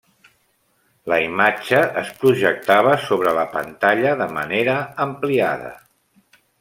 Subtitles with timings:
[1.11, 5.71] La imatge es projectava sobre la pantalla de manera ampliada.